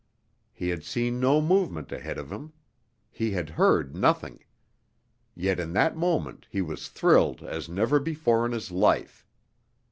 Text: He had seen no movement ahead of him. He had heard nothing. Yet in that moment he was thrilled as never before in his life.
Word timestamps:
He 0.51 0.69
had 0.69 0.83
seen 0.83 1.19
no 1.19 1.41
movement 1.41 1.91
ahead 1.91 2.17
of 2.17 2.31
him. 2.31 2.53
He 3.11 3.29
had 3.33 3.49
heard 3.51 3.95
nothing. 3.95 4.43
Yet 5.35 5.59
in 5.59 5.73
that 5.73 5.95
moment 5.95 6.47
he 6.49 6.59
was 6.63 6.87
thrilled 6.89 7.43
as 7.43 7.69
never 7.69 7.99
before 7.99 8.43
in 8.47 8.51
his 8.51 8.71
life. 8.71 9.23